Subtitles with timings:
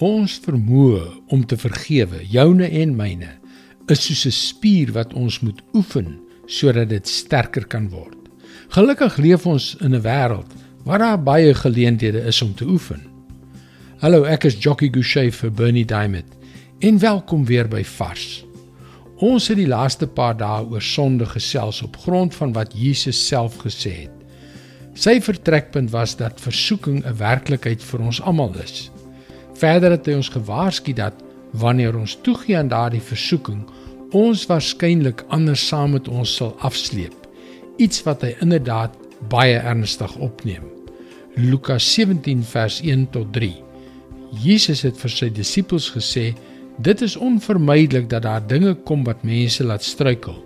[0.00, 3.34] Ons vermoë om te vergewe, joune en myne,
[3.92, 8.16] is soos 'n spier wat ons moet oefen sodat dit sterker kan word.
[8.70, 10.50] Gelukkig leef ons in 'n wêreld
[10.84, 13.00] waar daar baie geleenthede is om te oefen.
[13.98, 16.32] Hallo, ek is Jockey Gouchee vir Bernie Diamond.
[16.78, 18.46] En welkom weer by Vars.
[19.18, 23.56] Ons het die laaste paar dae oor sonde gesels op grond van wat Jesus self
[23.56, 24.16] gesê het.
[24.94, 28.90] Sy vertrekpunt was dat versoeking 'n werklikheid vir ons almal is.
[29.60, 31.16] Verder het hy ons gewaarsku dat
[31.60, 33.64] wanneer ons toegee aan daardie versoeking,
[34.16, 37.16] ons waarskynlik anders saam met ons sal afsleep.
[37.76, 38.94] Iets wat hy inderdaad
[39.32, 40.64] baie ernstig opneem.
[41.36, 43.52] Lukas 17 vers 1 tot 3.
[44.40, 46.32] Jesus het vir sy disippels gesê:
[46.78, 50.38] "Dit is onvermydelik dat daar dinge kom wat mense laat struikel,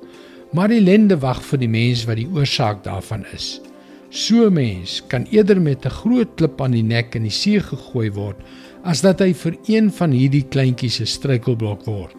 [0.53, 3.61] maar ellende wag vir die mens wat die oorsaak daarvan is."
[4.15, 7.61] So 'n mens kan eerder met 'n groot klip aan die nek in die see
[7.61, 8.37] gegooi word
[8.85, 12.17] as dat hy vir een van hierdie kleintjies se struikelblok word.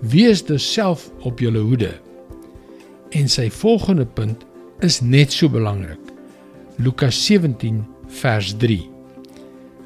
[0.00, 1.92] Wees dus self op julle hoede.
[3.10, 4.44] En sy volgende punt
[4.80, 6.00] is net so belangrik.
[6.76, 8.90] Lukas 17 vers 3.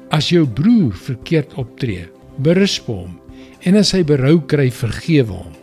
[0.09, 3.19] As jou broer verkeerd optree, berisp hom
[3.61, 5.53] en as hy berou kry, vergewe hom.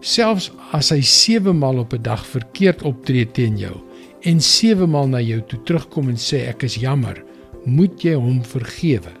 [0.00, 3.80] Selfs as hy 7 maal op 'n dag verkeerd optree teen jou
[4.24, 7.20] en 7 maal na jou toe terugkom en sê ek is jammer,
[7.64, 9.12] moet jy hom vergewe.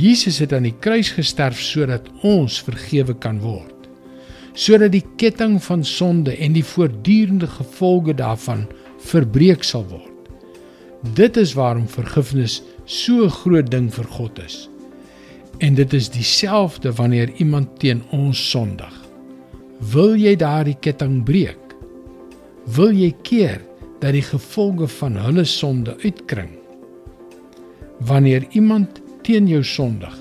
[0.00, 3.72] Jesus het aan die kruis gesterf sodat ons vergewe kan word.
[4.56, 8.64] Sodat die ketting van sonde en die voortdurende gevolge daarvan
[9.04, 10.12] verbreek sal word.
[11.14, 14.68] Dit is waarom vergifnis so 'n groot ding vir God is.
[15.58, 18.92] En dit is dieselfde wanneer iemand teen ons sondig.
[19.92, 21.65] Wil jy daardie ketting breek?
[22.66, 23.60] Wil jy keer
[24.02, 26.50] dat die gevolge van hulle sonde uitkring?
[28.08, 30.14] Wanneer iemand teen jou sondig,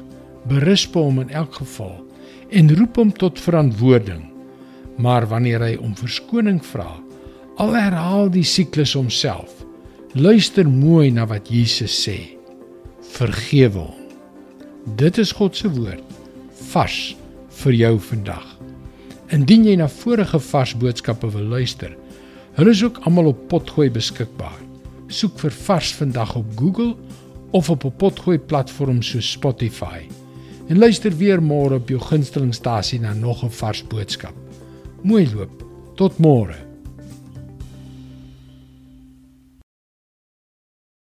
[0.46, 1.96] berisp hom in elk geval
[2.54, 4.22] en roep hom tot verantwoording.
[5.02, 6.92] Maar wanneer hy om verskoning vra,
[7.58, 9.66] al herhaal die siklus homself.
[10.14, 12.38] Luister mooi na wat Jesus sê.
[13.18, 14.02] Vergewe hom.
[15.02, 16.06] Dit is God se woord
[16.70, 17.16] vars
[17.64, 18.46] vir jou vandag.
[19.34, 21.96] Indien jy na vorige vars boodskappe wil luister,
[22.56, 24.62] hulle is ook almal op Potgooi beskikbaar.
[25.08, 26.96] Soek vir vars vandag op Google
[27.52, 30.08] of op 'n potgooi platform so Spotify.
[30.68, 34.34] En luister weer môre op jou gunstelingstasie na nog 'n vars boodskap.
[35.02, 35.64] Mooi loop.
[35.96, 36.75] Tot môre.